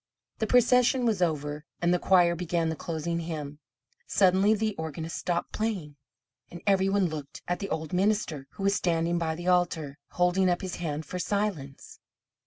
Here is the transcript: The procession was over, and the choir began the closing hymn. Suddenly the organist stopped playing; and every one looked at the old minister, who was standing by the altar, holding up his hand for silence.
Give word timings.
The 0.39 0.47
procession 0.47 1.05
was 1.05 1.21
over, 1.21 1.63
and 1.79 1.93
the 1.93 1.99
choir 1.99 2.33
began 2.35 2.69
the 2.69 2.75
closing 2.75 3.19
hymn. 3.19 3.59
Suddenly 4.07 4.55
the 4.55 4.73
organist 4.75 5.15
stopped 5.15 5.51
playing; 5.51 5.95
and 6.49 6.59
every 6.65 6.89
one 6.89 7.05
looked 7.05 7.43
at 7.47 7.59
the 7.59 7.69
old 7.69 7.93
minister, 7.93 8.47
who 8.53 8.63
was 8.63 8.73
standing 8.73 9.19
by 9.19 9.35
the 9.35 9.45
altar, 9.47 9.99
holding 10.13 10.49
up 10.49 10.61
his 10.61 10.77
hand 10.77 11.05
for 11.05 11.19
silence. 11.19 11.99